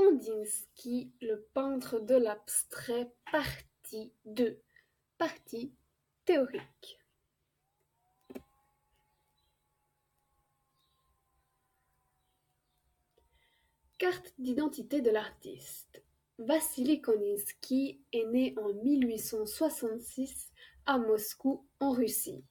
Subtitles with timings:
[0.00, 4.58] Kandinsky, le peintre de l'abstrait, partie deux,
[5.18, 5.74] partie
[6.24, 6.98] théorique.
[13.98, 16.02] Carte d'identité de l'artiste.
[16.38, 20.50] Vassili Kandinsky est né en mille huit cent soixante-six
[20.86, 22.42] à Moscou, en Russie.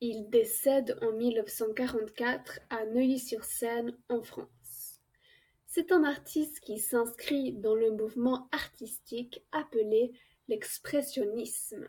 [0.00, 4.48] Il décède en mille neuf cent quarante-quatre à Neuilly-sur-Seine, en France.
[5.76, 10.12] C'est un artiste qui s'inscrit dans le mouvement artistique appelé
[10.46, 11.88] l'expressionnisme.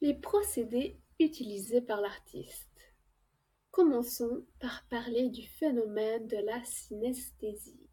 [0.00, 2.68] Les procédés utilisés par l'artiste.
[3.70, 7.88] Commençons par parler du phénomène de la synesthésie.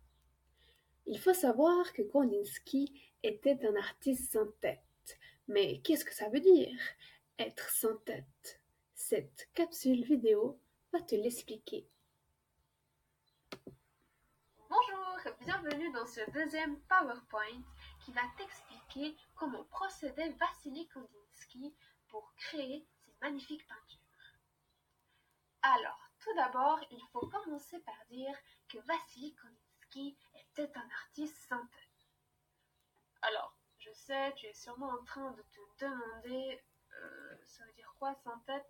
[1.06, 2.92] Il faut savoir que Kandinsky
[3.22, 5.20] était un artiste sans tête.
[5.48, 6.76] Mais qu'est-ce que ça veut dire,
[7.38, 8.64] être sans tête?
[8.96, 10.60] Cette capsule vidéo
[10.92, 11.88] va te l'expliquer.
[14.70, 17.62] Bonjour, bienvenue dans ce deuxième PowerPoint
[18.04, 21.76] qui va t'expliquer comment procédait Vassili Kandinsky
[22.08, 24.00] pour créer ces magnifiques peintures.
[25.62, 28.36] Alors, tout d'abord, il faut commencer par dire
[28.68, 32.08] que Vassili Kandinsky était un artiste sans tête.
[33.22, 36.64] Alors, je sais, tu es sûrement en train de te demander
[36.94, 38.66] euh, ça veut dire quoi sans tête?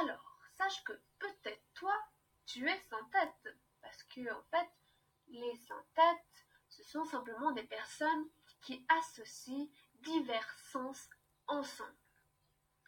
[0.00, 1.96] Alors, sache que peut-être toi,
[2.46, 3.56] tu es sans tête.
[3.80, 4.70] Parce que, en fait,
[5.28, 8.28] les sans têtes, ce sont simplement des personnes
[8.62, 9.68] qui associent
[10.02, 11.08] divers sens
[11.46, 11.96] ensemble.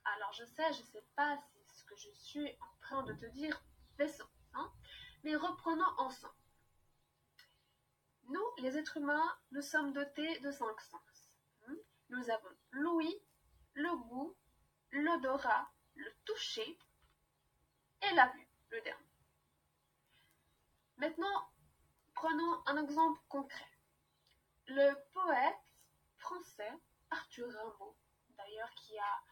[0.05, 3.63] Alors, je sais, je sais pas si que je suis en train de te dire
[3.97, 4.29] fait sens.
[4.55, 4.73] Hein
[5.25, 6.35] Mais reprenons ensemble.
[8.29, 11.31] Nous, les êtres humains, nous sommes dotés de cinq sens.
[11.69, 11.77] Hein
[12.11, 13.23] nous avons l'ouïe,
[13.75, 14.37] le goût,
[14.91, 16.79] l'odorat, le toucher
[18.03, 19.07] et la vue, le dernier.
[20.97, 21.51] Maintenant,
[22.15, 23.71] prenons un exemple concret.
[24.67, 25.55] Le poète
[26.19, 26.73] français
[27.11, 27.97] Arthur Rimbaud,
[28.37, 29.23] d'ailleurs qui a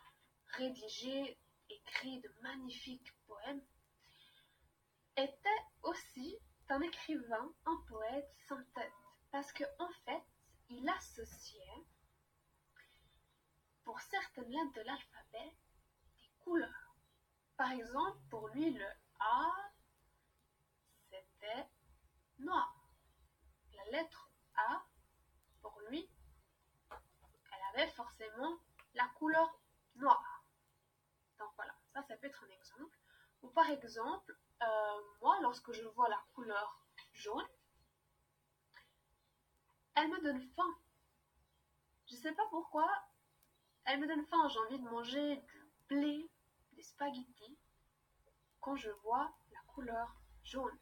[0.57, 3.63] rédigé écrit de magnifiques poèmes,
[5.17, 8.93] était aussi un écrivain, un poète sans tête,
[9.31, 10.23] parce qu'en en fait,
[10.71, 11.85] il associait,
[13.85, 15.57] pour certaines lettres de l'alphabet,
[16.17, 16.97] des couleurs.
[17.57, 18.19] Par exemple,
[18.55, 18.87] lui, le
[19.21, 19.53] A,
[21.11, 21.69] c'était
[22.39, 22.75] noir.
[23.75, 24.85] La lettre A,
[25.61, 26.09] pour lui,
[26.91, 28.59] elle avait forcément
[28.95, 29.61] la couleur
[29.97, 30.35] noire
[31.95, 32.99] ça, ça peut être un exemple.
[33.43, 36.81] Ou par exemple, euh, moi, lorsque je vois la couleur
[37.13, 37.47] jaune,
[39.95, 40.79] elle me donne faim.
[42.09, 42.91] Je ne sais pas pourquoi,
[43.85, 44.49] elle me donne faim.
[44.49, 46.31] J'ai envie de manger du blé,
[46.73, 47.59] des spaghettis,
[48.65, 50.79] quand je vois la couleur jaune.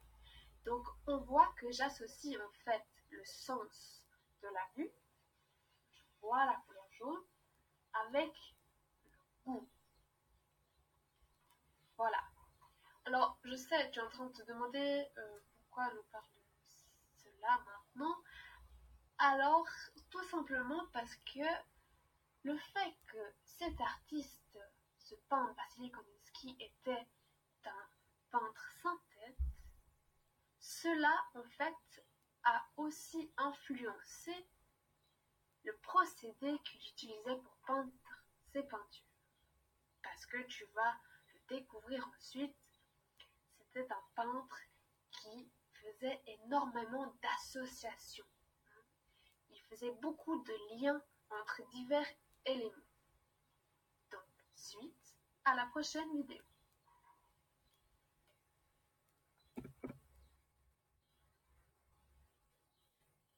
[0.65, 4.07] Donc, on voit que j'associe en fait le sens
[4.41, 4.93] de la vue,
[5.93, 7.25] je vois la couleur jaune,
[8.07, 8.33] avec
[9.05, 9.11] le
[9.45, 9.69] goût.
[11.97, 12.23] Voilà.
[13.05, 16.43] Alors, je sais, tu es en train de te demander euh, pourquoi nous parle de
[17.17, 18.17] cela maintenant.
[19.19, 19.67] Alors,
[20.09, 21.41] tout simplement parce que
[22.45, 24.59] le fait que cet artiste,
[24.99, 27.09] ce peintre Vassili Kandinsky, était
[28.33, 29.39] peintre sans tête,
[30.59, 32.05] cela en fait
[32.45, 34.35] a aussi influencé
[35.65, 37.93] le procédé qu'il utilisait pour peindre
[38.53, 39.07] ses peintures.
[40.03, 40.97] Parce que tu vas
[41.49, 42.57] découvrir ensuite,
[43.59, 44.61] c'était un peintre
[45.11, 48.27] qui faisait énormément d'associations.
[49.51, 51.01] Il faisait beaucoup de liens
[51.31, 52.09] entre divers
[52.47, 52.89] éléments.
[54.11, 54.23] Donc,
[54.55, 55.15] suite
[55.45, 56.43] à la prochaine vidéo.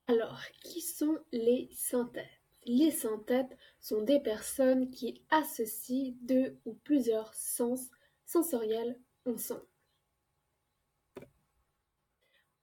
[0.07, 2.25] Alors, qui sont les synthèses
[2.67, 7.89] Les synthètes sont des personnes qui associent deux ou plusieurs sens
[8.27, 9.67] sensorielles ensemble.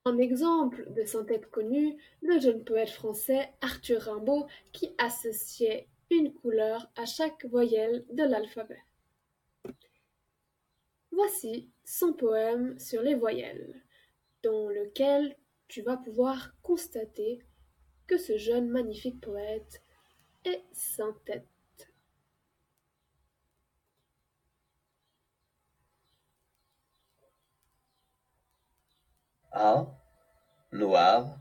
[0.05, 6.91] Un exemple de synthèse connu, le jeune poète français Arthur Rimbaud qui associait une couleur
[6.95, 8.83] à chaque voyelle de l'alphabet.
[11.11, 13.83] Voici son poème sur les voyelles,
[14.43, 15.35] dans lequel
[15.71, 17.39] tu vas pouvoir constater
[18.05, 19.81] que ce jeune magnifique poète
[20.43, 21.47] est sans tête.
[29.53, 29.87] A,
[30.73, 31.39] noir,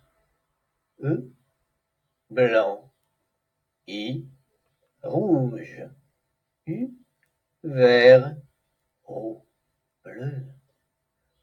[1.02, 1.28] E,
[2.30, 2.92] blanc,
[3.88, 4.26] I,
[5.02, 5.88] rouge,
[6.68, 6.88] U,
[7.64, 8.36] vert,
[9.08, 9.44] O,
[10.04, 10.46] bleu,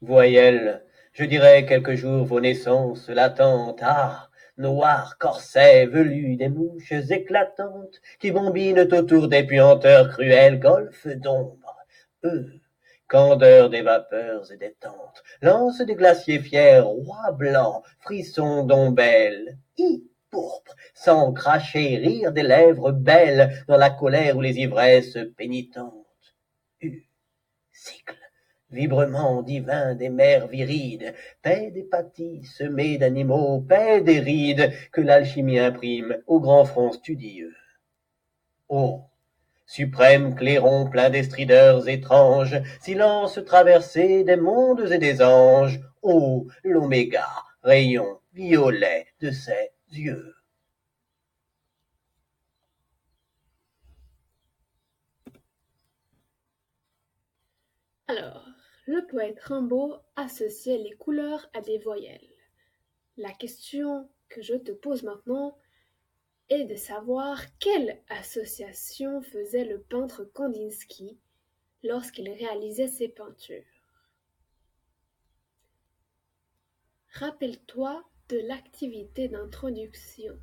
[0.00, 0.87] Voyelles,
[1.18, 8.30] je dirai quelques jours vos naissances latentes, ah, noirs corsets velus des mouches éclatantes, qui
[8.30, 11.76] bombinent autour des puanteurs cruelles, golfes d'ombre,
[12.22, 12.52] eux,
[13.08, 20.04] candeur des vapeurs et des tentes, lance des glaciers fiers, rois blancs, frissons d'ombelles, hi,
[20.30, 26.06] pourpre, sans cracher, rire des lèvres belles, dans la colère ou les ivresses pénitentes,
[26.80, 27.08] U,
[27.72, 28.27] cycle,
[28.70, 35.58] vibrement divin des mers virides, paix des pâtis semés d'animaux, paix des rides que l'alchimie
[35.58, 37.54] imprime au grand front studieux.
[38.68, 39.04] Oh,
[39.66, 47.26] suprême clairon plein d'estrideurs étranges, silence traversé des mondes et des anges, ô l'oméga,
[47.62, 50.34] rayon violet de ses yeux.
[58.88, 62.32] Le poète Rimbaud associait les couleurs à des voyelles.
[63.18, 65.58] La question que je te pose maintenant
[66.48, 71.18] est de savoir quelle association faisait le peintre Kandinsky
[71.82, 73.62] lorsqu'il réalisait ses peintures.
[77.12, 80.40] Rappelle-toi de l'activité d'introduction.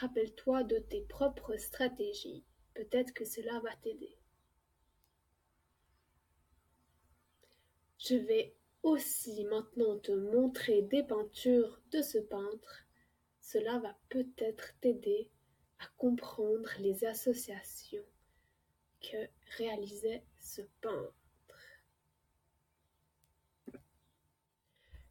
[0.00, 2.42] Rappelle-toi de tes propres stratégies.
[2.72, 4.16] Peut-être que cela va t'aider.
[8.06, 12.84] Je vais aussi maintenant te montrer des peintures de ce peintre.
[13.40, 15.30] Cela va peut-être t'aider
[15.78, 18.04] à comprendre les associations
[19.00, 19.16] que
[19.56, 21.14] réalisait ce peintre.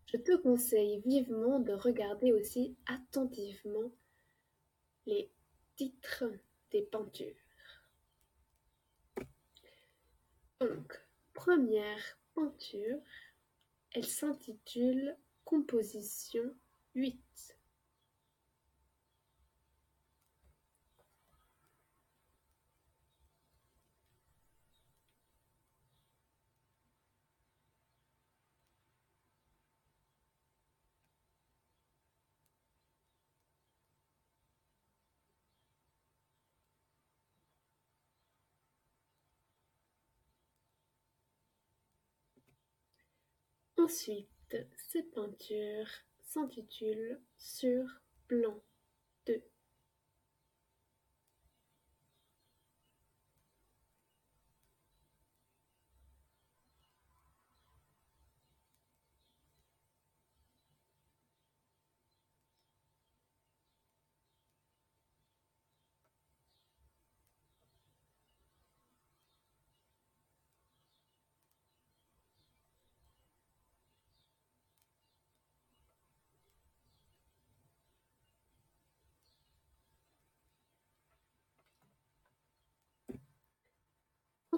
[0.06, 3.92] Je te conseille vivement de regarder aussi attentivement
[5.08, 5.32] les
[5.76, 6.26] titres
[6.70, 7.34] des peintures.
[10.60, 11.04] Donc,
[11.34, 12.20] première
[13.92, 15.16] elle s'intitule
[15.46, 16.44] Composition
[16.96, 17.58] 8.
[43.84, 45.88] Ensuite, cette peinture
[46.22, 47.84] s'intitule Sur
[48.30, 48.64] blanc
[49.26, 49.44] 2.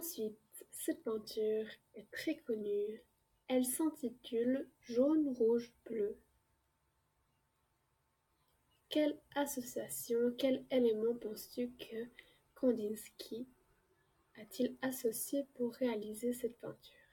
[0.05, 1.65] Ensuite, cette peinture
[1.95, 3.01] est très connue.
[3.47, 6.15] Elle s'intitule Jaune, rouge, bleu.
[8.87, 12.05] Quelle association, quel élément penses-tu que
[12.53, 13.47] Kandinsky
[14.39, 17.04] a-t-il associé pour réaliser cette peinture?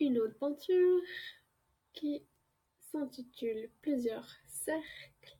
[0.00, 1.00] Une autre peinture
[1.92, 2.24] qui
[2.92, 5.36] s'intitule Plusieurs cercles.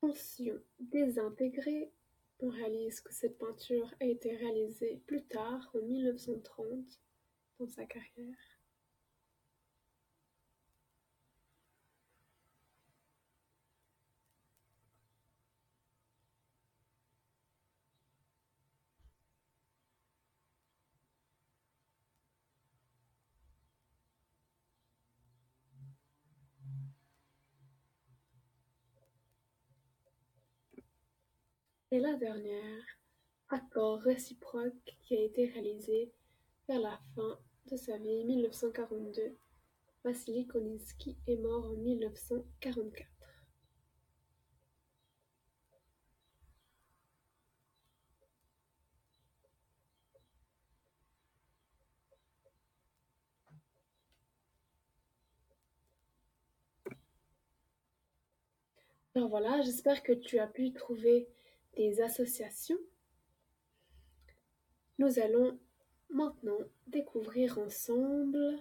[0.00, 1.92] Tension désintégrée.
[2.38, 7.00] On réalise que cette peinture a été réalisée plus tard, en 1930,
[7.58, 8.55] dans sa carrière.
[31.92, 32.82] Et la dernière,
[33.48, 36.12] Accord réciproque qui a été réalisé
[36.68, 37.38] vers la fin
[37.70, 39.36] de sa vie, 1942.
[40.02, 43.08] Vassili Koninsky est mort en 1944.
[59.14, 61.28] Alors voilà, j'espère que tu as pu trouver
[62.00, 62.78] associations.
[64.98, 65.58] Nous allons
[66.10, 68.58] maintenant découvrir ensemble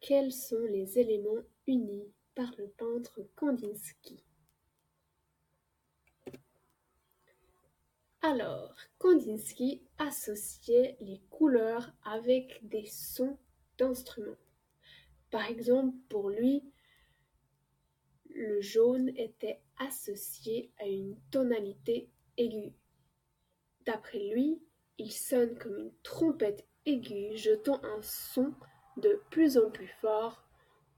[0.00, 4.24] quels sont les éléments unis par le peintre Kandinsky.
[8.22, 13.36] Alors, Kandinsky associait les couleurs avec des sons
[13.78, 14.36] d'instruments.
[15.30, 16.62] Par exemple, pour lui,
[18.34, 22.08] le jaune était associé à une tonalité
[23.84, 24.62] D'après lui,
[24.98, 28.54] il sonne comme une trompette aiguë jetant un son
[28.96, 30.44] de plus en plus fort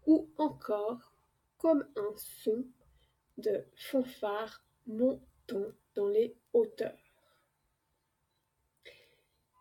[0.07, 1.13] ou encore
[1.59, 2.65] comme un son
[3.39, 6.99] de fanfare montant dans les hauteurs.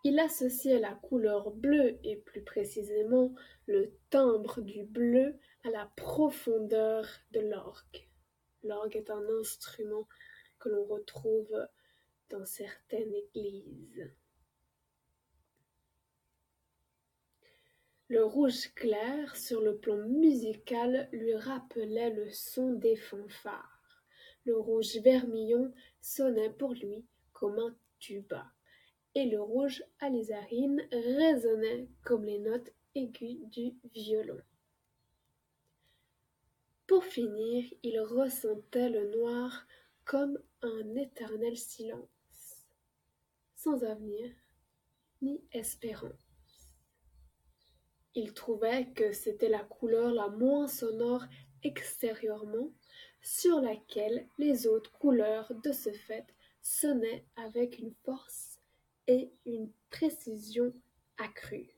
[0.03, 3.33] Il associait la couleur bleue et plus précisément
[3.67, 8.09] le timbre du bleu à la profondeur de l'orgue.
[8.63, 10.07] L'orgue est un instrument
[10.69, 11.67] l'on retrouve
[12.29, 14.11] dans certaines églises.
[18.09, 24.03] Le rouge clair, sur le plan musical, lui rappelait le son des fanfares.
[24.45, 28.45] Le rouge vermillon sonnait pour lui comme un tuba,
[29.15, 34.39] et le rouge alizarine résonnait comme les notes aiguës du violon.
[36.85, 39.65] Pour finir, il ressentait le noir
[40.05, 42.67] comme un éternel silence,
[43.55, 44.31] sans avenir
[45.21, 46.11] ni espérance.
[48.15, 51.23] Il trouvait que c'était la couleur la moins sonore
[51.63, 52.71] extérieurement,
[53.21, 56.27] sur laquelle les autres couleurs de ce fait
[56.61, 58.59] sonnaient avec une force
[59.07, 60.73] et une précision
[61.17, 61.72] accrues.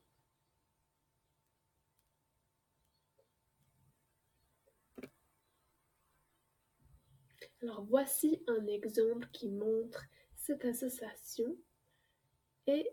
[7.66, 10.06] Alors voici un exemple qui montre
[10.36, 11.58] cette association
[12.68, 12.88] et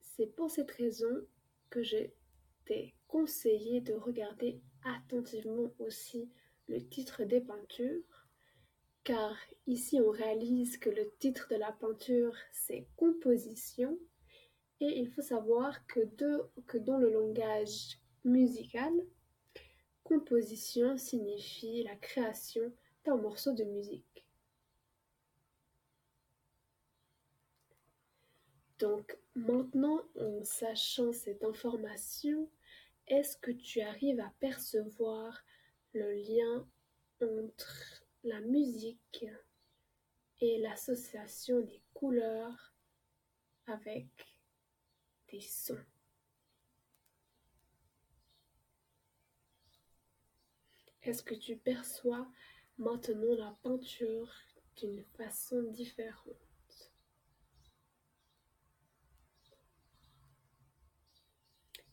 [0.00, 1.26] c'est pour cette raison
[1.70, 2.14] que j'ai
[2.60, 6.30] été conseillé de regarder attentivement aussi
[6.68, 8.28] le titre des peintures
[9.02, 9.36] car
[9.66, 13.98] ici on réalise que le titre de la peinture c'est composition
[14.78, 15.98] et il faut savoir que,
[16.68, 18.92] que dans le langage musical,
[20.04, 22.72] composition signifie la création
[23.04, 24.11] d'un morceau de musique.
[28.82, 32.50] Donc maintenant, en sachant cette information,
[33.06, 35.44] est-ce que tu arrives à percevoir
[35.92, 36.68] le lien
[37.20, 39.24] entre la musique
[40.40, 42.74] et l'association des couleurs
[43.66, 44.08] avec
[45.28, 45.78] des sons?
[51.04, 52.26] Est-ce que tu perçois
[52.78, 54.34] maintenant la peinture
[54.74, 56.51] d'une façon différente?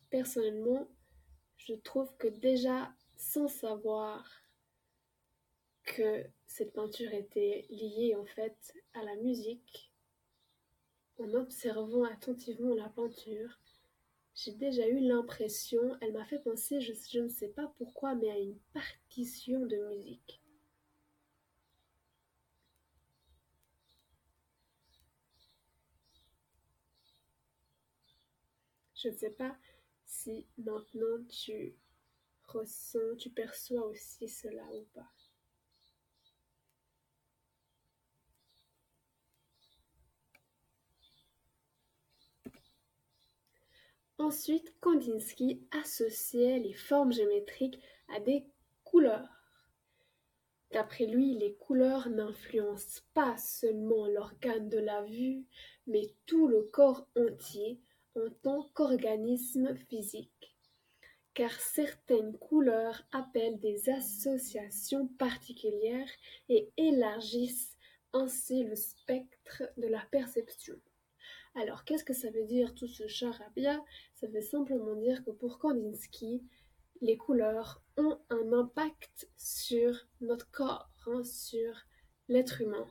[0.09, 0.87] Personnellement,
[1.57, 4.25] je trouve que déjà sans savoir
[5.83, 9.91] que cette peinture était liée en fait à la musique,
[11.19, 13.59] en observant attentivement la peinture,
[14.35, 18.37] j'ai déjà eu l'impression, elle m'a fait penser, je, ne sais pas pourquoi, mais à
[18.37, 20.41] une partition de musique.
[28.95, 29.57] Je ne sais pas
[30.09, 31.75] si maintenant tu
[32.43, 35.07] ressens, tu perçois aussi cela ou pas.
[44.17, 48.45] Ensuite, Kandinsky associait les formes géométriques à des
[48.83, 49.29] couleurs.
[50.71, 55.45] D'après lui, les couleurs n'influencent pas seulement l'organe de la vue,
[55.87, 57.79] mais tout le corps entier,
[58.15, 60.55] en tant qu'organisme physique,
[61.33, 66.09] car certaines couleurs appellent des associations particulières
[66.49, 67.77] et élargissent
[68.13, 70.75] ainsi le spectre de la perception.
[71.55, 73.83] Alors, qu'est-ce que ça veut dire tout ce charabia?
[74.15, 76.43] Ça veut simplement dire que pour Kandinsky,
[77.01, 81.73] les couleurs ont un impact sur notre corps, hein, sur
[82.27, 82.87] l'être humain.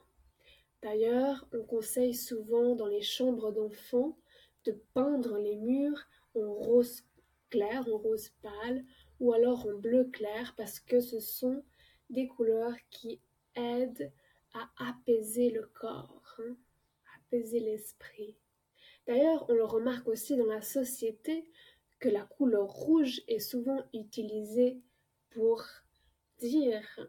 [0.83, 4.17] D'ailleurs, on conseille souvent dans les chambres d'enfants
[4.69, 7.03] de peindre les murs en rose
[7.51, 8.85] clair, en rose pâle,
[9.19, 11.65] ou alors en bleu clair, parce que ce sont
[12.11, 13.21] des couleurs qui
[13.55, 14.13] aident
[14.55, 16.57] à apaiser le corps, hein,
[17.17, 18.37] apaiser l'esprit.
[19.07, 21.51] D'ailleurs, on le remarque aussi dans la société
[21.99, 24.81] que la couleur rouge est souvent utilisée
[25.31, 25.65] pour
[26.39, 27.09] dire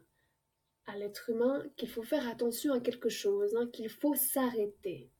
[0.86, 5.10] à l'être humain qu'il faut faire attention à quelque chose, hein, qu'il faut s'arrêter.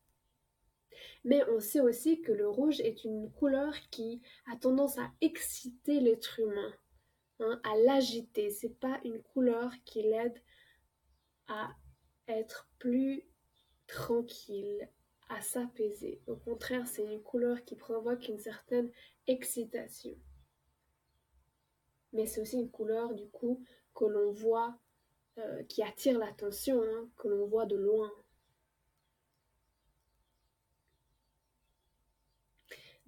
[1.24, 6.00] Mais on sait aussi que le rouge est une couleur qui a tendance à exciter
[6.00, 6.72] l'être humain,
[7.40, 8.50] hein, à l'agiter.
[8.50, 10.40] C'est pas une couleur qui l'aide
[11.48, 11.70] à
[12.28, 13.24] être plus
[13.86, 14.88] tranquille,
[15.28, 16.20] à s'apaiser.
[16.26, 18.90] Au contraire, c'est une couleur qui provoque une certaine
[19.26, 20.16] excitation.
[22.12, 23.62] Mais c'est aussi une couleur, du coup,
[23.94, 24.76] que l'on voit,
[25.38, 28.10] euh, qui attire l'attention, hein, que l'on voit de loin.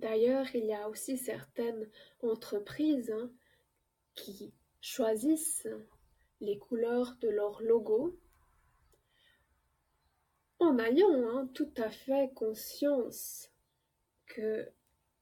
[0.02, 1.88] D'ailleurs, il y a aussi certaines
[2.22, 3.30] entreprises hein,
[4.16, 5.68] qui choisissent
[6.40, 8.18] les couleurs de leur logo
[10.58, 13.48] en ayant hein, tout à fait conscience
[14.26, 14.68] que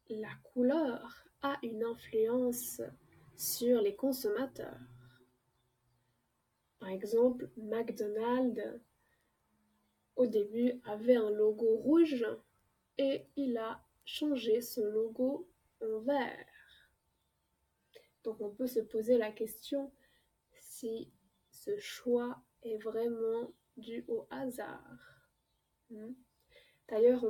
[0.08, 2.80] la couleur a une influence
[3.36, 4.80] sur les consommateurs.
[6.78, 8.80] Par exemple, McDonald's
[10.16, 12.24] au début avait un logo rouge
[12.96, 15.48] et il a changé son logo
[15.80, 16.46] en vert.
[18.24, 19.92] Donc on peut se poser la question
[20.58, 21.12] si
[21.52, 25.30] ce choix est vraiment dû au hasard.
[25.90, 26.12] Hmm.
[26.88, 27.24] D'ailleurs,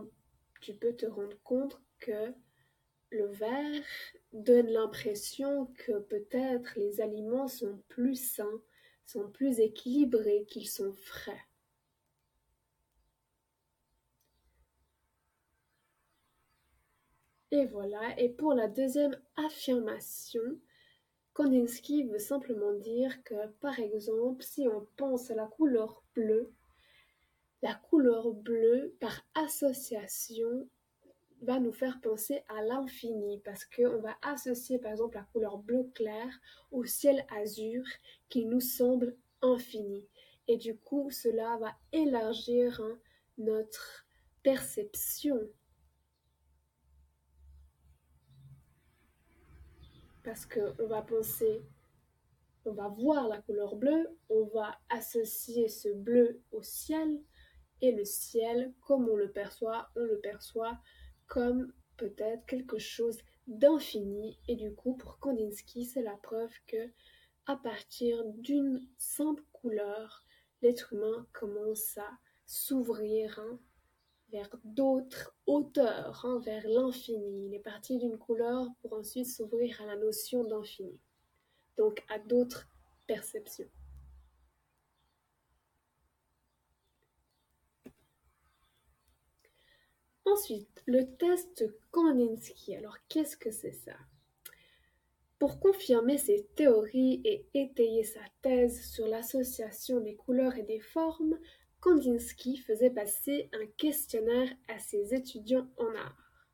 [0.61, 2.33] tu peux te rendre compte que
[3.11, 3.85] le vert
[4.33, 8.63] donne l'impression que peut-être les aliments sont plus sains,
[9.05, 11.45] sont plus équilibrés, qu'ils sont frais.
[17.53, 20.41] Et voilà, et pour la deuxième affirmation,
[21.33, 26.53] Kandinsky veut simplement dire que, par exemple, si on pense à la couleur bleue,
[27.63, 30.69] la couleur bleue, par association,
[31.43, 35.91] va nous faire penser à l'infini parce qu'on va associer par exemple la couleur bleu
[35.95, 36.29] clair
[36.71, 37.83] au ciel azur
[38.29, 40.07] qui nous semble infini.
[40.49, 42.99] Et du coup, cela va élargir hein,
[43.39, 44.07] notre
[44.43, 45.39] perception.
[50.31, 51.61] Parce qu'on va penser,
[52.65, 57.21] on va voir la couleur bleue, on va associer ce bleu au ciel,
[57.81, 60.79] et le ciel, comme on le perçoit, on le perçoit
[61.27, 64.39] comme peut-être quelque chose d'infini.
[64.47, 66.93] Et du coup, pour Kandinsky, c'est la preuve que
[67.47, 70.23] à partir d'une simple couleur,
[70.63, 72.09] l'être humain commence à
[72.47, 73.59] s'ouvrir hein,
[74.33, 77.47] vers d'autres hauteurs, hein, vers l'infini.
[77.47, 80.99] Il est parti d'une couleur pour ensuite s'ouvrir à la notion d'infini,
[81.77, 82.69] donc à d'autres
[83.07, 83.71] perceptions.
[90.25, 92.77] Ensuite, le test Kandinsky.
[92.77, 93.97] Alors, qu'est-ce que c'est ça?
[95.41, 101.37] Pour confirmer ses théories et étayer sa thèse sur l'association des couleurs et des formes,
[101.81, 106.47] Kandinsky faisait passer un questionnaire à ses étudiants en art.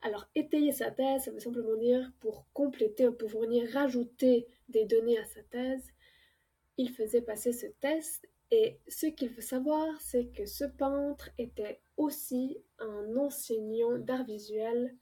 [0.00, 5.18] Alors, étayer sa thèse, ça veut simplement dire pour compléter, pour venir rajouter des données
[5.18, 5.90] à sa thèse,
[6.76, 11.80] il faisait passer ce test et ce qu'il faut savoir, c'est que ce peintre était
[11.96, 14.96] aussi un enseignant d'art visuel,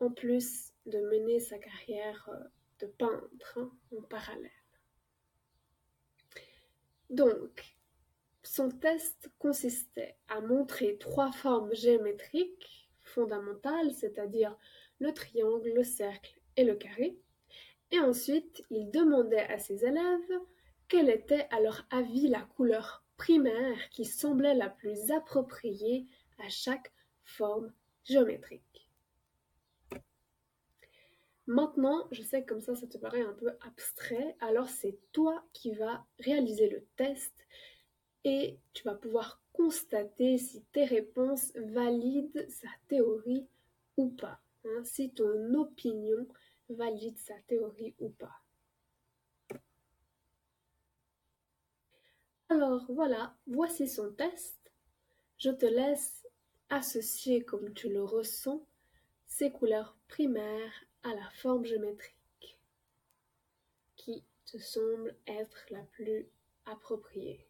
[0.00, 2.44] en plus de mener sa carrière euh,
[2.80, 4.50] de peintre hein, en parallèle.
[7.10, 7.64] Donc,
[8.50, 14.56] son test consistait à montrer trois formes géométriques fondamentales, c'est-à-dire
[14.98, 17.16] le triangle, le cercle et le carré.
[17.92, 20.40] Et ensuite, il demandait à ses élèves
[20.88, 26.08] quelle était à leur avis la couleur primaire qui semblait la plus appropriée
[26.38, 26.90] à chaque
[27.22, 28.90] forme géométrique.
[31.46, 35.44] Maintenant, je sais que comme ça, ça te paraît un peu abstrait, alors c'est toi
[35.52, 37.46] qui vas réaliser le test
[38.24, 43.46] et tu vas pouvoir constater si tes réponses valident sa théorie
[43.96, 46.26] ou pas, hein, si ton opinion
[46.68, 48.42] valide sa théorie ou pas.
[52.48, 54.72] Alors voilà, voici son test.
[55.38, 56.26] Je te laisse
[56.68, 58.66] associer comme tu le ressens
[59.26, 62.58] ces couleurs primaires à la forme géométrique
[63.96, 66.26] qui te semble être la plus
[66.66, 67.49] appropriée.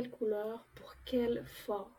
[0.00, 1.92] couleur, pour quelle forme.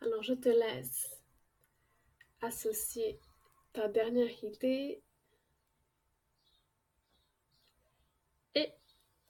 [0.00, 1.18] Alors, je te laisse
[2.42, 3.18] associer
[3.72, 5.02] ta dernière idée.
[8.54, 8.70] Et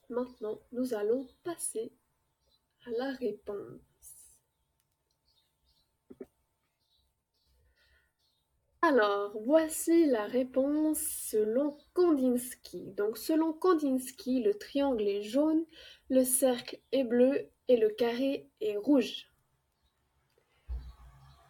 [0.09, 1.93] maintenant, nous allons passer
[2.97, 3.81] la réponse.
[8.81, 12.91] Alors, voici la réponse selon Kandinsky.
[12.91, 15.65] Donc, selon Kandinsky, le triangle est jaune,
[16.09, 19.31] le cercle est bleu et le carré est rouge.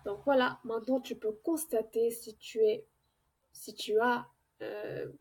[0.05, 2.85] Donc voilà, maintenant tu peux constater si tu es,
[3.51, 4.27] si tu as
[4.61, 5.11] euh,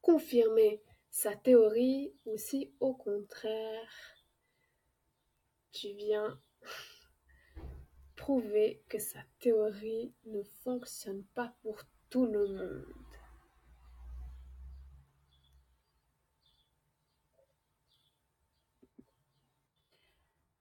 [0.00, 4.15] confirmé sa théorie ou si au contraire
[5.78, 6.40] tu viens
[8.16, 12.86] prouver que sa théorie ne fonctionne pas pour tout le monde.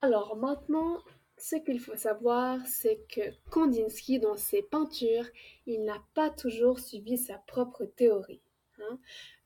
[0.01, 1.01] Alors maintenant,
[1.37, 5.27] ce qu'il faut savoir, c'est que Kandinsky, dans ses peintures,
[5.65, 8.43] il n'a pas toujours suivi sa propre théorie.
[8.79, 8.99] Hein.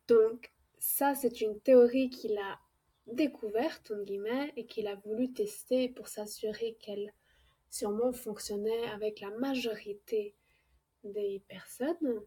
[0.08, 2.60] Donc ça, c'est une théorie qu'il a
[3.14, 7.14] découverte, en guillemets, et qu'il a voulu tester pour s'assurer qu'elle
[7.70, 10.36] sûrement fonctionnait avec la majorité
[11.04, 12.22] des personnes.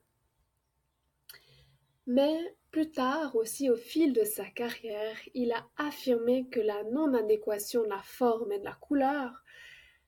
[2.07, 2.37] Mais
[2.71, 7.88] plus tard, aussi au fil de sa carrière, il a affirmé que la non-adéquation de
[7.88, 9.45] la forme et de la couleur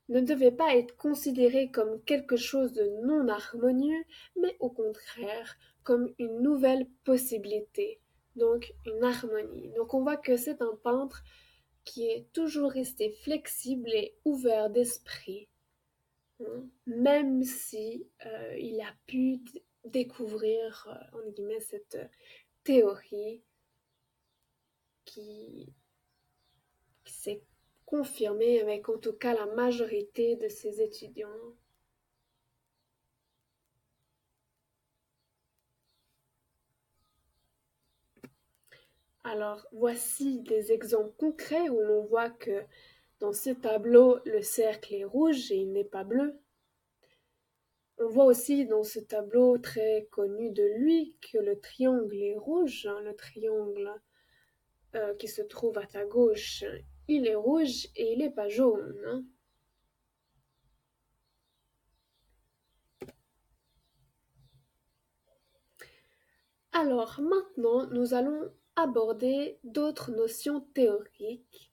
[0.09, 4.03] ne devait pas être considérée comme quelque chose de non harmonieux,
[4.41, 8.01] mais au contraire comme une nouvelle possibilité,
[8.35, 9.71] donc une harmonie.
[9.75, 11.23] Donc on voit que c'est un peintre
[11.83, 15.47] qui est toujours resté flexible et ouvert d'esprit,
[16.41, 19.39] hein, même si euh, il a pu
[19.85, 21.97] découvrir euh, cette
[22.63, 23.43] théorie
[25.05, 25.71] qui,
[27.05, 27.43] s'est
[27.85, 31.29] confirmée avec en tout cas la majorité de ses étudiants.
[39.25, 42.63] Alors, voici des exemples concrets où l'on voit que
[43.19, 46.39] dans ce tableau, le cercle est rouge et il n'est pas bleu.
[47.97, 52.85] On voit aussi dans ce tableau très connu de lui que le triangle est rouge,
[52.85, 53.91] hein, le triangle
[54.93, 56.63] euh, qui se trouve à ta gauche,
[57.07, 58.95] il est rouge et il n'est pas jaune.
[59.07, 59.23] Hein.
[66.73, 71.71] Alors maintenant, nous allons aborder d'autres notions théoriques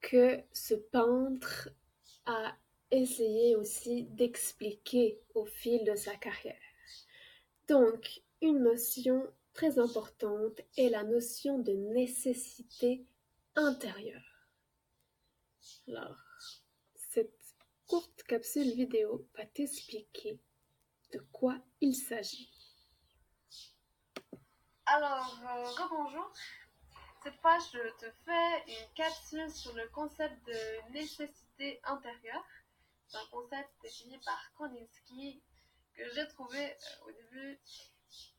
[0.00, 1.68] que ce peintre
[2.26, 2.56] a
[2.90, 6.60] essayé aussi d'expliquer au fil de sa carrière.
[7.68, 13.04] Donc, une notion très importante est la notion de nécessité
[13.56, 14.50] intérieure.
[15.88, 16.18] Alors,
[16.94, 17.34] cette
[17.86, 20.38] courte capsule vidéo va t'expliquer
[21.12, 22.55] de quoi il s'agit.
[24.88, 26.30] Alors, euh, rebonjour.
[27.24, 32.44] Cette fois, je te fais une capsule sur le concept de nécessité intérieure.
[33.08, 35.42] C'est un concept défini par Kandinsky
[35.96, 37.58] que j'ai trouvé euh, au début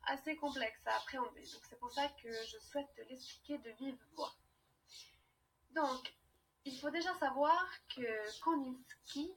[0.06, 1.42] assez complexe à appréhender.
[1.42, 4.34] Donc c'est pour ça que je souhaite te l'expliquer de vive voix.
[5.72, 6.16] Donc,
[6.64, 7.62] il faut déjà savoir
[7.94, 9.34] que Kandinsky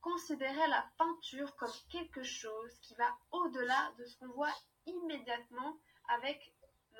[0.00, 4.54] considérait la peinture comme quelque chose qui va au-delà de ce qu'on voit
[4.84, 6.52] immédiatement avec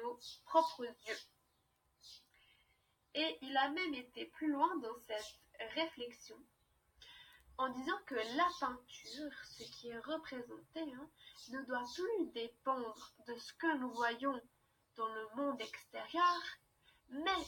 [0.03, 1.19] nos propres yeux.
[3.15, 5.39] Et il a même été plus loin dans cette
[5.75, 6.37] réflexion
[7.59, 11.11] en disant que la peinture, ce qui est représenté, hein,
[11.51, 14.41] ne doit plus dépendre de ce que nous voyons
[14.97, 16.43] dans le monde extérieur,
[17.09, 17.45] mais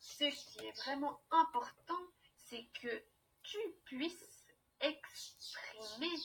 [0.00, 2.00] ce qui est vraiment important,
[2.36, 3.02] c'est que
[3.42, 4.48] tu puisses
[4.80, 6.16] exprimer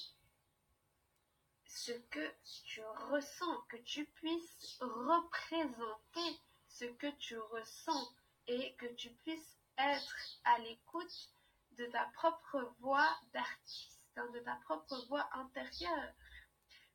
[1.74, 2.34] ce que
[2.66, 8.14] tu ressens, que tu puisses représenter ce que tu ressens
[8.48, 11.30] et que tu puisses être à l'écoute
[11.78, 16.14] de ta propre voix d'artiste, hein, de ta propre voix intérieure,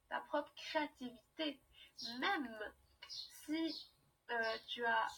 [0.09, 1.59] ta propre créativité,
[2.21, 2.59] même
[3.09, 3.91] si
[4.31, 5.09] euh, tu as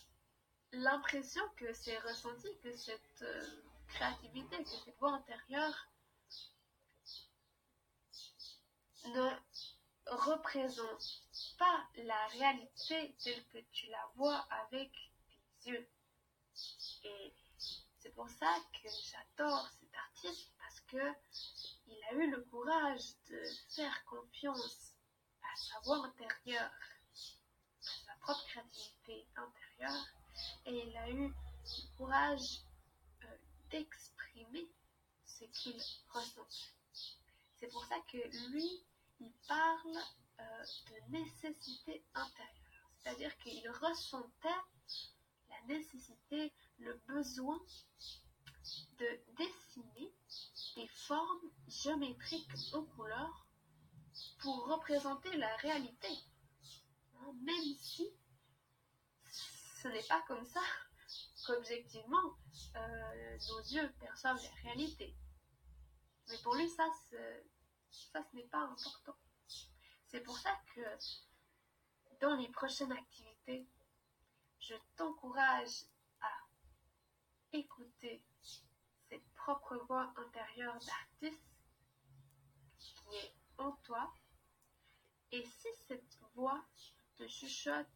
[0.72, 3.42] l'impression que c'est ressenti, que cette euh,
[3.88, 5.88] créativité, que cette voix intérieure
[9.06, 9.30] ne
[10.06, 11.22] représente
[11.58, 14.90] pas la réalité telle que tu la vois avec
[15.62, 15.88] tes yeux.
[17.04, 17.34] Et
[17.98, 21.12] c'est pour ça que j'adore cet artiste parce que
[21.86, 23.42] il a eu le courage de
[23.74, 24.94] faire confiance
[25.42, 30.06] à sa voix intérieure, à sa propre créativité intérieure,
[30.66, 32.60] et il a eu le courage
[33.24, 33.36] euh,
[33.70, 34.68] d'exprimer exprimer
[35.26, 35.80] ce qu'il
[36.10, 36.77] ressent.
[37.60, 38.18] C'est pour ça que
[38.50, 38.84] lui,
[39.20, 39.98] il parle
[40.40, 42.92] euh, de nécessité intérieure.
[42.98, 44.48] C'est-à-dire qu'il ressentait
[45.48, 47.58] la nécessité, le besoin
[48.98, 50.12] de dessiner
[50.76, 53.46] des formes géométriques aux couleurs
[54.40, 56.08] pour représenter la réalité.
[57.16, 58.08] Hein, même si
[59.82, 60.60] ce n'est pas comme ça
[61.46, 62.36] qu'objectivement
[62.76, 65.14] euh, nos yeux perçoivent la réalité.
[66.28, 66.84] Mais pour lui, ça,
[67.90, 69.16] ça ce n'est pas important.
[70.06, 70.80] C'est pour ça que
[72.20, 73.66] dans les prochaines activités,
[74.58, 75.84] je t'encourage
[76.20, 76.30] à
[77.52, 78.22] écouter
[79.08, 81.42] cette propre voix intérieure d'artiste
[82.78, 84.12] qui est en toi.
[85.32, 86.64] Et si cette voix
[87.16, 87.86] te chuchote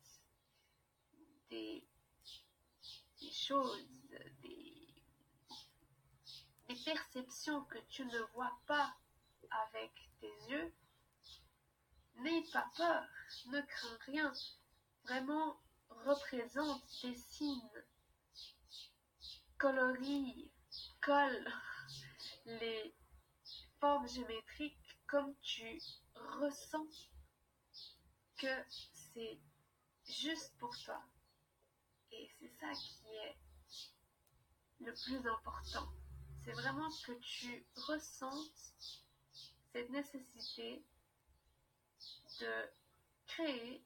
[1.50, 1.86] des,
[3.30, 3.86] choses,
[6.84, 8.94] perceptions que tu ne vois pas
[9.70, 10.72] avec tes yeux,
[12.16, 13.06] n'aie pas peur,
[13.46, 14.32] ne crains rien.
[15.04, 17.70] Vraiment, représente, dessine,
[19.58, 20.50] colorie,
[21.00, 21.52] colle
[22.46, 22.94] les
[23.80, 25.80] formes géométriques comme tu
[26.14, 26.86] ressens
[28.38, 28.64] que
[29.12, 29.38] c'est
[30.04, 31.02] juste pour toi.
[32.12, 33.36] Et c'est ça qui est
[34.80, 35.92] le plus important.
[36.44, 38.74] C'est vraiment que tu ressentes
[39.72, 40.84] cette nécessité
[42.40, 42.68] de
[43.26, 43.84] créer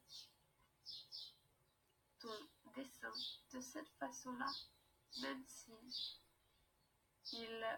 [2.19, 2.33] ton
[2.75, 3.11] dessin
[3.53, 4.51] de cette façon-là,
[5.21, 5.71] même si
[7.33, 7.77] il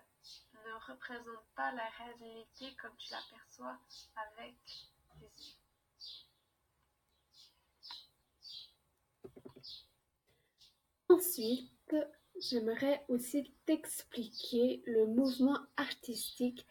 [0.53, 3.77] ne représente pas la réalité comme tu l'aperçois
[4.15, 4.55] avec
[5.19, 5.55] tes yeux.
[11.09, 11.95] Ensuite,
[12.41, 16.65] j'aimerais aussi t'expliquer le mouvement artistique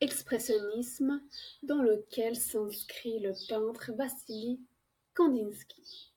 [0.00, 1.22] expressionnisme
[1.62, 4.60] dans lequel s'inscrit le peintre Vassili
[5.14, 6.12] Kandinsky.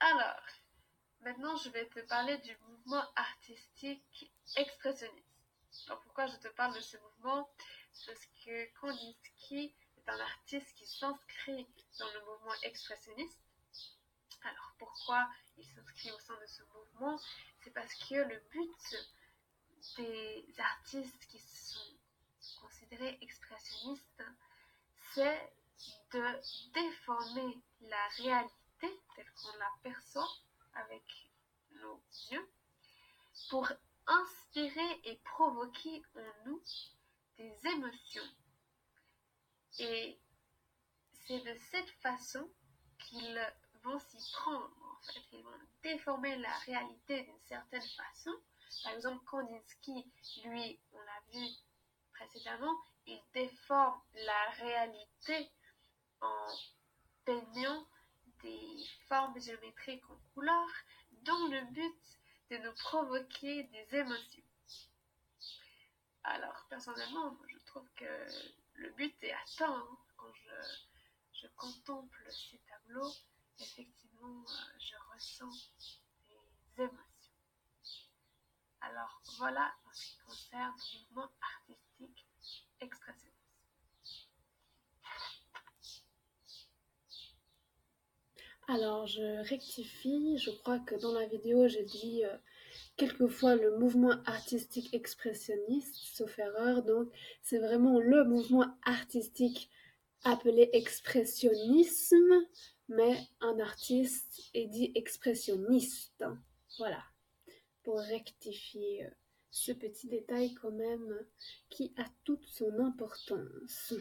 [0.00, 0.42] Alors,
[1.20, 5.26] maintenant je vais te parler du mouvement artistique expressionniste.
[5.86, 7.48] Alors pourquoi je te parle de ce mouvement?
[8.06, 11.66] Parce que Kandinsky est un artiste qui s'inscrit
[11.98, 13.38] dans le mouvement expressionniste.
[14.42, 17.20] Alors pourquoi il s'inscrit au sein de ce mouvement?
[17.62, 18.96] C'est parce que le but
[19.96, 21.98] des artistes qui sont
[22.60, 24.22] considérés expressionnistes,
[25.12, 25.52] c'est
[26.12, 26.24] de
[26.72, 30.28] déformer la réalité telle qu'on la perçoit
[30.74, 31.02] avec
[31.72, 32.48] nos yeux
[33.50, 33.68] pour
[34.06, 36.62] inspirer et provoquer en nous
[37.36, 38.28] des émotions.
[39.78, 40.18] Et
[41.12, 42.50] c'est de cette façon
[42.98, 43.52] qu'ils
[43.82, 45.20] vont s'y prendre, en fait.
[45.32, 45.50] Ils vont
[45.82, 48.32] déformer la réalité d'une certaine façon.
[48.84, 50.12] Par exemple, Kandinsky,
[50.44, 51.46] lui, on l'a vu
[52.12, 52.74] précédemment,
[53.06, 55.50] il déforme la réalité
[56.20, 56.46] en
[57.24, 57.86] peignant
[58.42, 60.68] des formes géométriques en couleur
[61.22, 61.96] dans le but
[62.50, 64.42] de nous provoquer des émotions.
[66.24, 68.26] Alors, personnellement, je trouve que
[68.80, 69.98] le but est atteint hein.
[70.16, 70.32] quand
[71.32, 73.12] je, contemple ces tableaux
[73.58, 75.72] effectivement, euh, je ressens
[76.76, 77.30] des émotions.
[78.80, 82.26] Alors voilà en ce qui concerne le mouvement artistique
[82.80, 83.32] expressif.
[88.68, 92.36] Alors je rectifie, je crois que dans la vidéo j'ai dit euh,
[93.00, 97.10] quelquefois le mouvement artistique expressionniste, sauf erreur, donc
[97.40, 99.70] c'est vraiment le mouvement artistique
[100.22, 102.44] appelé expressionnisme,
[102.90, 106.26] mais un artiste est dit expressionniste.
[106.76, 107.02] Voilà,
[107.84, 109.10] pour rectifier euh,
[109.50, 111.26] ce petit détail quand même
[111.70, 113.94] qui a toute son importance.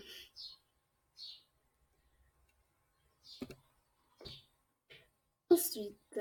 [5.50, 6.20] Ensuite,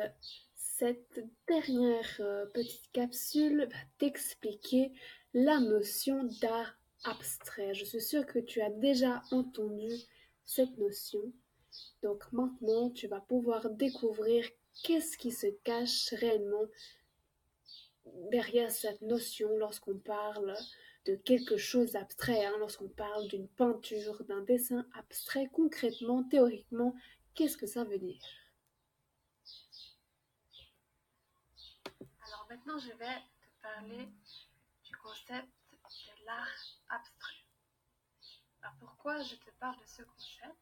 [0.79, 4.93] cette dernière euh, petite capsule va t'expliquer
[5.35, 7.75] la notion d'art abstrait.
[7.75, 9.91] Je suis sûre que tu as déjà entendu
[10.45, 11.33] cette notion.
[12.05, 14.49] Donc maintenant, tu vas pouvoir découvrir
[14.85, 16.67] qu'est-ce qui se cache réellement
[18.31, 20.55] derrière cette notion lorsqu'on parle
[21.07, 26.95] de quelque chose d'abstrait, hein, lorsqu'on parle d'une peinture, d'un dessin abstrait, concrètement, théoriquement,
[27.35, 28.23] qu'est-ce que ça veut dire
[32.29, 34.09] Alors maintenant, je vais te parler
[34.85, 36.46] du concept de l'art
[36.90, 37.46] abstrait.
[38.61, 40.59] Alors pourquoi je te parle de ce concept?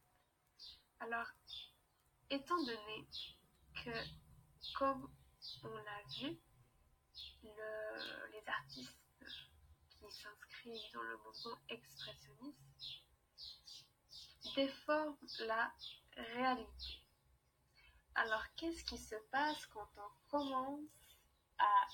[1.01, 1.27] Alors,
[2.31, 3.09] étant donné
[3.85, 3.91] que
[4.77, 5.11] comme
[5.65, 6.39] on l'a vu,
[7.43, 9.01] les artistes
[9.89, 13.03] qui s'inscrivent dans le mouvement expressionniste
[14.55, 15.73] déforment la
[16.17, 17.03] réalité.
[18.15, 20.96] Alors, qu'est-ce qui se passe quand on commence
[21.59, 21.87] à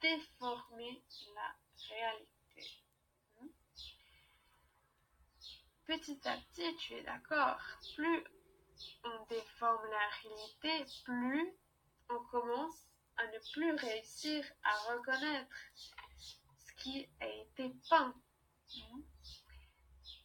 [0.00, 1.02] déformer
[1.34, 1.56] la
[1.88, 2.28] réalité?
[5.86, 7.58] Petit à petit, tu es d'accord,
[7.96, 8.24] plus
[9.04, 11.52] on déforme la réalité, plus
[12.10, 18.14] on commence à ne plus réussir à reconnaître ce qui a été peint.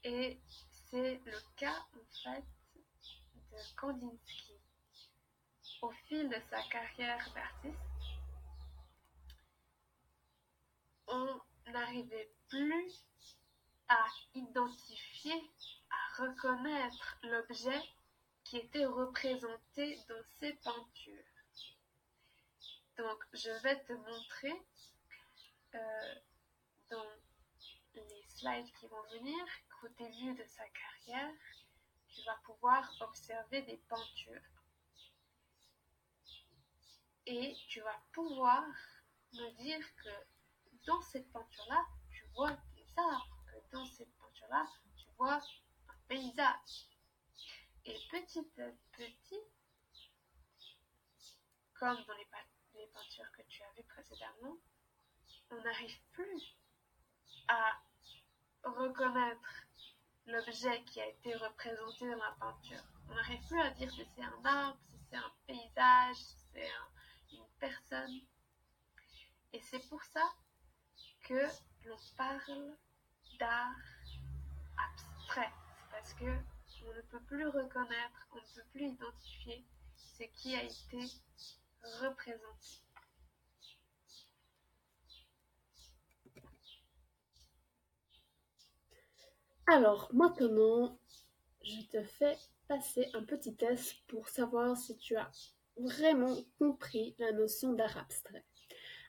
[0.04, 0.40] Et
[0.90, 2.46] c'est le cas en fait
[3.52, 4.60] de Kandinsky.
[5.82, 7.93] Au fil de sa carrière d'artiste,
[11.08, 13.06] on n'arrivait plus
[13.88, 15.52] à identifier,
[15.90, 17.82] à reconnaître l'objet
[18.44, 21.24] qui était représenté dans ses peintures.
[22.98, 24.54] Donc, je vais te montrer
[25.76, 26.16] euh,
[26.90, 27.10] dans
[27.96, 31.34] les slides qui vont venir qu'au début de sa carrière,
[32.08, 34.42] tu vas pouvoir observer des peintures.
[37.26, 38.64] Et tu vas pouvoir
[39.34, 40.10] me dire que
[40.86, 44.68] dans cette peinture-là, tu vois des arbres, que dans cette peinture-là,
[44.98, 46.90] tu vois un paysage.
[47.86, 49.40] Et petit à petit,
[51.74, 52.28] comme dans les,
[52.76, 54.58] les peintures que tu as vues précédemment,
[55.52, 56.58] on n'arrive plus
[57.48, 57.82] à
[58.64, 59.66] reconnaître
[60.26, 62.84] l'objet qui a été représenté dans la peinture.
[63.10, 66.72] On n'arrive plus à dire si c'est un arbre, si c'est un paysage, si c'est
[67.34, 68.22] une personne.
[69.52, 70.34] Et c'est pour ça
[71.24, 71.46] que
[71.86, 72.76] l'on parle
[73.40, 73.76] d'art
[74.78, 75.52] abstrait.
[75.78, 76.26] C'est parce que
[76.86, 81.00] on ne peut plus reconnaître, on ne peut plus identifier ce qui a été
[82.02, 82.82] représenté.
[89.68, 91.00] Alors maintenant,
[91.64, 95.32] je te fais passer un petit test pour savoir si tu as
[95.78, 98.44] vraiment compris la notion d'art abstrait.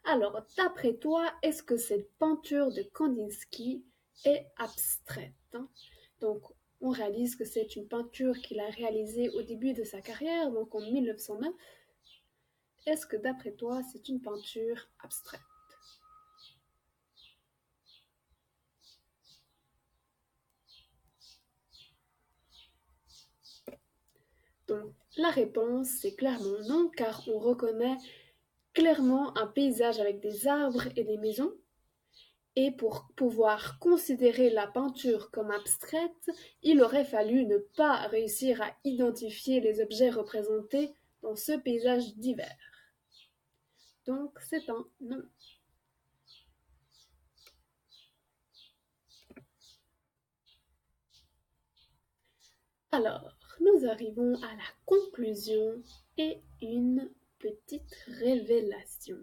[0.05, 3.85] Alors, d'après toi, est-ce que cette peinture de Kandinsky
[4.25, 5.69] est abstraite hein?
[6.21, 6.43] Donc,
[6.81, 10.75] on réalise que c'est une peinture qu'il a réalisée au début de sa carrière, donc
[10.75, 11.55] en 1909.
[12.87, 15.41] Est-ce que d'après toi, c'est une peinture abstraite?
[24.67, 27.99] Donc la réponse c'est clairement non car on reconnaît
[28.75, 31.53] clairement un paysage avec des arbres et des maisons.
[32.57, 36.31] Et pour pouvoir considérer la peinture comme abstraite,
[36.63, 42.57] il aurait fallu ne pas réussir à identifier les objets représentés dans ce paysage divers.
[44.07, 45.23] Donc c'est un non.
[52.93, 55.83] Alors, nous arrivons à la conclusion
[56.17, 57.11] et une
[57.45, 59.21] petite révélation.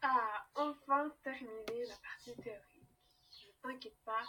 [0.00, 2.86] Ah, enfin terminé la partie théorique.
[3.46, 4.22] Ne t'inquiète pas,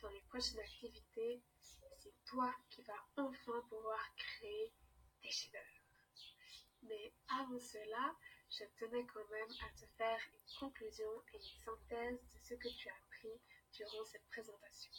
[0.00, 4.72] dans les prochaines activités, c'est toi qui vas enfin pouvoir créer
[5.22, 5.82] des chefs-d'œuvre.
[6.82, 8.16] Mais avant cela,
[8.50, 12.68] je tenais quand même à te faire une conclusion et une synthèse de ce que
[12.76, 13.40] tu as appris
[13.74, 14.90] durant cette présentation.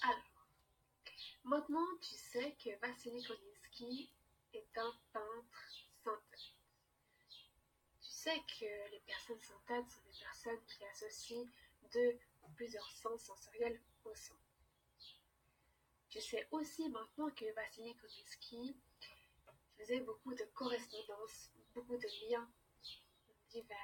[0.00, 0.39] Alors,
[1.44, 4.10] maintenant tu sais que Vassili Koninsky
[4.52, 5.70] est un peintre
[6.04, 6.20] sans.
[8.00, 11.46] Tu sais que les personnes sans sont des personnes qui associent
[11.92, 14.34] deux ou plusieurs sens sensoriels au son.
[16.08, 18.76] Tu sais aussi maintenant que Vassili Koninsky
[19.78, 22.50] faisait beaucoup de correspondances, beaucoup de liens
[23.48, 23.76] divers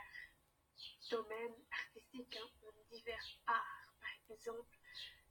[1.10, 4.78] domaines artistiques, hein, divers arts, par exemple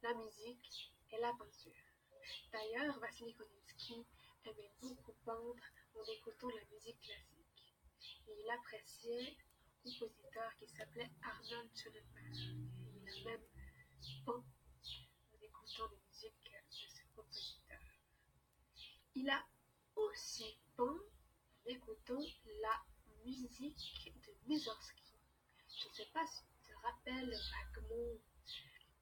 [0.02, 1.85] la musique et la peinture.
[2.52, 4.06] D'ailleurs, Vassili Koninsky
[4.46, 5.64] aimait beaucoup peindre
[5.96, 7.76] en écoutant la musique classique.
[8.28, 9.38] Il appréciait
[9.86, 12.06] un compositeur qui s'appelait Arnold Schoenberg.
[12.96, 13.46] il a même
[14.26, 14.44] peint
[15.34, 17.80] en écoutant la musique de ce compositeur.
[19.16, 19.46] Il a
[19.96, 22.24] aussi peint en écoutant
[22.62, 22.86] la
[23.24, 25.16] musique de Mussorgsky.
[25.68, 28.20] Je ne sais pas si tu te rappelles vaguement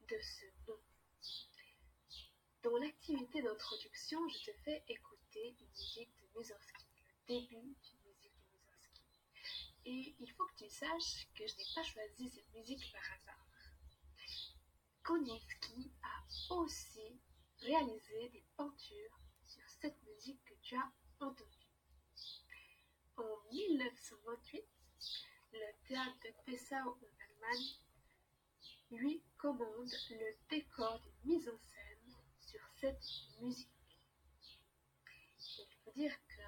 [0.10, 0.80] de ce nom.
[2.64, 6.86] Dans l'activité d'introduction, je te fais écouter une musique de Mussorgsky,
[7.28, 9.04] le début d'une musique de Mussorgsky.
[9.84, 13.46] Et il faut que tu saches que je n'ai pas choisi cette musique par hasard.
[15.04, 17.20] Koninsky a aussi
[17.60, 20.90] réalisé des peintures sur cette musique que tu as
[21.20, 21.68] entendue.
[23.18, 24.64] En 1928,
[25.52, 26.98] le théâtre de Dessau en
[27.28, 27.76] Allemagne
[28.92, 31.93] lui commande le décor de mise en scène
[32.84, 33.70] cette musique.
[35.40, 36.42] Il faut dire que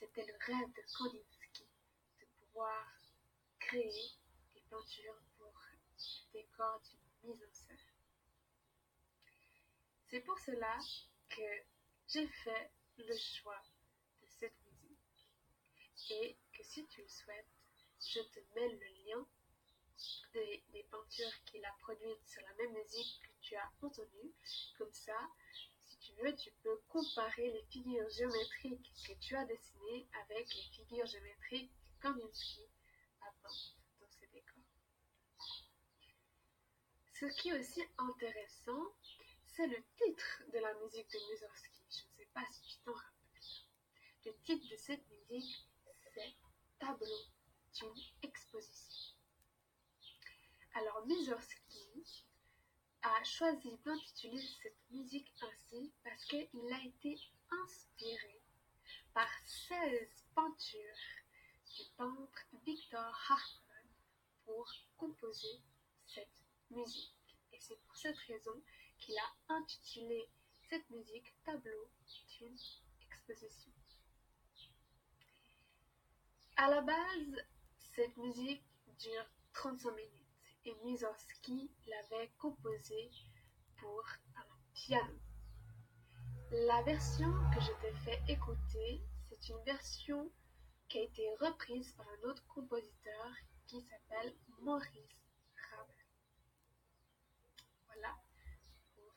[0.00, 1.68] c'était le rêve de Kandinsky
[2.18, 2.84] de pouvoir
[3.60, 4.10] créer
[4.54, 7.76] des peintures pour le décor d'une mise en scène.
[10.08, 10.78] C'est pour cela
[11.28, 11.62] que
[12.08, 13.62] j'ai fait le choix
[14.20, 15.30] de cette musique
[16.10, 17.54] et que si tu le souhaites,
[18.00, 19.26] je te mets le lien
[20.32, 24.32] des, peintures qu'il a produites sur la même musique que tu as entendue.
[24.76, 25.18] Comme ça,
[25.80, 30.62] si tu veux, tu peux comparer les figures géométriques que tu as dessinées avec les
[30.72, 32.66] figures géométriques que Kandinsky
[33.22, 34.62] a peintes dans ses décors.
[37.14, 38.94] Ce qui est aussi intéressant,
[39.46, 41.82] c'est le titre de la musique de Mussorgsky.
[41.90, 44.26] Je ne sais pas si tu t'en rappelles.
[44.26, 45.66] Le titre de cette musique,
[46.14, 46.34] c'est
[46.78, 47.24] Tableau
[47.74, 49.16] d'une exposition.
[50.74, 52.27] Alors Mussorgsky
[53.02, 57.18] a choisi d'intituler cette musique ainsi parce qu'il a été
[57.50, 58.42] inspiré
[59.14, 59.28] par
[59.68, 60.80] 16 peintures
[61.76, 63.86] du peintre Victor Hartmann
[64.44, 65.62] pour composer
[66.06, 67.14] cette musique.
[67.52, 68.62] Et c'est pour cette raison
[68.98, 70.28] qu'il a intitulé
[70.68, 71.90] cette musique Tableau
[72.38, 72.58] d'une
[73.00, 73.72] exposition.
[76.56, 77.46] À la base,
[77.94, 78.64] cette musique
[78.98, 80.27] dure 35 minutes
[80.64, 83.10] et Mussorgsky l'avait composée
[83.78, 84.04] pour
[84.36, 85.18] un piano.
[86.50, 90.30] La version que je t'ai fait écouter, c'est une version
[90.88, 93.34] qui a été reprise par un autre compositeur
[93.66, 95.22] qui s'appelle Maurice
[95.70, 96.06] Ravel.
[97.86, 98.16] Voilà
[98.94, 99.12] pour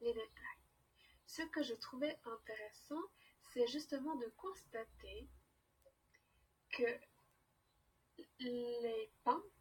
[0.00, 0.66] les détails.
[1.26, 3.02] Ce que je trouvais intéressant,
[3.40, 5.28] c'est justement de constater
[6.70, 7.00] que
[8.40, 9.55] les peintres,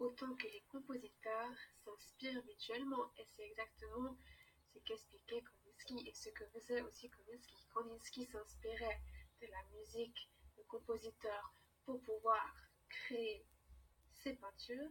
[0.00, 3.12] autant que les compositeurs, s'inspirent mutuellement.
[3.18, 4.16] Et c'est exactement
[4.72, 7.66] ce qu'expliquait Kandinsky et ce que faisait aussi Kandinsky.
[7.72, 9.00] Kandinsky s'inspirait
[9.40, 10.28] de la musique
[10.58, 12.54] de compositeur pour pouvoir
[12.88, 13.46] créer
[14.22, 14.90] ses peintures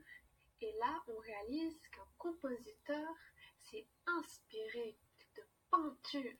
[0.62, 3.16] et là, on réalise qu'un compositeur
[3.57, 4.97] s'est inspiré
[5.38, 6.38] de peintures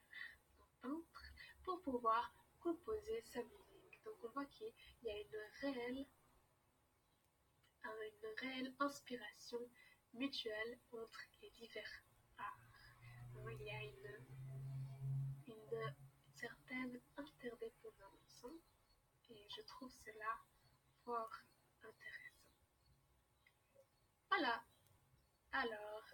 [0.60, 1.24] d'un peintre
[1.64, 4.04] pour pouvoir composer sa musique.
[4.04, 6.06] Donc on voit qu'il y a une réelle,
[7.98, 9.60] une réelle inspiration
[10.14, 12.04] mutuelle entre les divers
[12.38, 12.96] arts.
[13.52, 14.26] Il y a une,
[15.48, 15.96] une
[16.36, 18.46] certaine interdépendance
[19.30, 20.40] et je trouve cela
[21.04, 21.32] fort
[21.84, 22.50] intéressant.
[24.30, 24.64] Voilà.
[25.52, 26.06] Alors,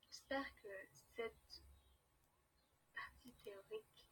[0.00, 0.68] j'espère que
[1.16, 1.62] cette
[2.94, 4.06] partie théorique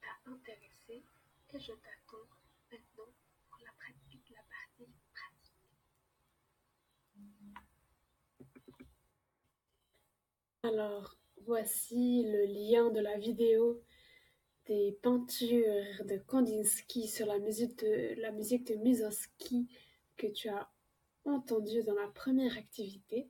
[0.00, 1.04] t'a intéressé
[1.50, 2.28] et je t'attends
[2.70, 3.12] maintenant
[3.50, 5.52] pour la pratique, la partie pratique.
[10.64, 13.82] Alors, voici le lien de la vidéo
[14.66, 18.30] des peintures de Kandinsky sur la musique de, la
[20.16, 20.70] que tu as
[21.24, 23.28] entendu dans la première activité.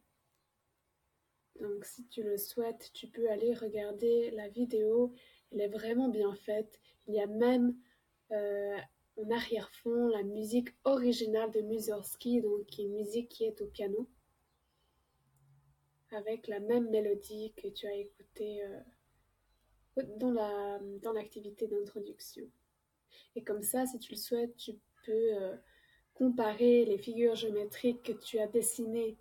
[1.59, 5.14] Donc si tu le souhaites, tu peux aller regarder la vidéo.
[5.53, 6.80] Elle est vraiment bien faite.
[7.07, 7.74] Il y a même
[8.30, 8.76] euh,
[9.16, 14.07] en arrière-fond la musique originale de Mussorgsky, donc une musique qui est au piano,
[16.12, 22.44] avec la même mélodie que tu as écoutée euh, dans la dans l'activité d'introduction.
[23.34, 24.72] Et comme ça, si tu le souhaites, tu
[25.04, 25.56] peux euh,
[26.14, 29.16] comparer les figures géométriques que tu as dessinées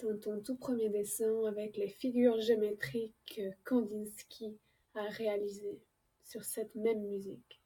[0.00, 4.56] dans ton tout premier dessin avec les figures géométriques que Kandinsky
[4.94, 5.80] a réalisées
[6.24, 7.60] sur cette même musique.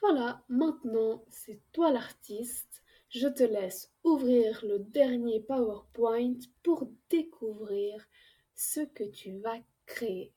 [0.00, 2.82] Voilà, maintenant c'est toi l'artiste.
[3.10, 8.06] Je te laisse ouvrir le dernier PowerPoint pour découvrir
[8.54, 10.32] ce que tu vas créer